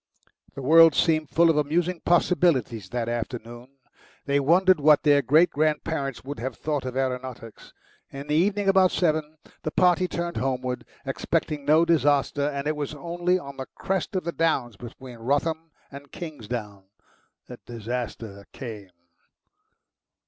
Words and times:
The 0.55 0.63
world 0.63 0.95
seemed 0.95 1.29
full 1.29 1.51
of 1.51 1.57
amusing 1.57 1.99
possibilities 2.03 2.89
that 2.89 3.07
afternoon. 3.07 3.77
They 4.25 4.39
wondered 4.39 4.79
what 4.79 5.03
their 5.03 5.21
great 5.21 5.51
grandparents 5.51 6.23
would 6.23 6.39
have 6.39 6.57
thought 6.57 6.85
of 6.85 6.97
aeronautics. 6.97 7.71
In 8.09 8.25
the 8.25 8.33
evening, 8.33 8.67
about 8.67 8.89
seven, 8.89 9.37
the 9.61 9.69
party 9.69 10.07
turned 10.07 10.37
homeward, 10.37 10.85
expecting 11.05 11.65
no 11.65 11.85
disaster, 11.85 12.41
and 12.47 12.65
it 12.65 12.75
was 12.75 12.95
only 12.95 13.37
on 13.37 13.57
the 13.57 13.67
crest 13.75 14.15
of 14.15 14.23
the 14.23 14.31
downs 14.31 14.75
between 14.75 15.19
Wrotham 15.19 15.69
and 15.91 16.11
Kingsdown 16.11 16.85
that 17.47 17.67
disaster 17.67 18.47
came. 18.53 18.89